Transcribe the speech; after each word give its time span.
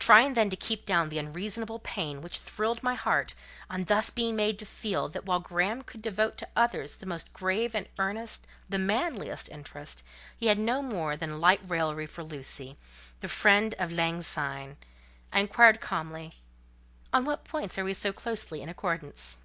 Trying, 0.00 0.34
then, 0.34 0.50
to 0.50 0.56
keep 0.56 0.84
down 0.84 1.10
the 1.10 1.18
unreasonable 1.20 1.78
pain 1.78 2.20
which 2.22 2.38
thrilled 2.38 2.82
my 2.82 2.94
heart, 2.96 3.34
on 3.70 3.84
thus 3.84 4.10
being 4.10 4.34
made 4.34 4.58
to 4.58 4.64
feel 4.66 5.08
that 5.10 5.26
while 5.26 5.38
Graham 5.38 5.82
could 5.82 6.02
devote 6.02 6.36
to 6.38 6.48
others 6.56 6.96
the 6.96 7.06
most 7.06 7.32
grave 7.32 7.72
and 7.72 7.88
earnest, 7.96 8.48
the 8.68 8.80
manliest 8.80 9.48
interest, 9.48 10.02
he 10.36 10.46
had 10.48 10.58
no 10.58 10.82
more 10.82 11.16
than 11.16 11.40
light 11.40 11.60
raillery 11.68 12.06
for 12.08 12.24
Lucy, 12.24 12.76
the 13.20 13.28
friend 13.28 13.76
of 13.78 13.92
lang 13.92 14.22
syne, 14.22 14.76
I 15.32 15.38
inquired 15.38 15.80
calmly,—"On 15.80 17.24
what 17.24 17.44
points 17.44 17.78
are 17.78 17.84
we 17.84 17.92
so 17.94 18.12
closely 18.12 18.60
in 18.60 18.68
accordance?" 18.68 19.38